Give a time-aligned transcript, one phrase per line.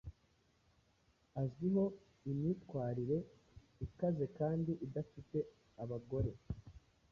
[1.41, 1.83] Azwiho
[2.31, 3.17] imyitwarire
[3.85, 5.37] ikaze kandi idafite
[5.83, 6.31] abagore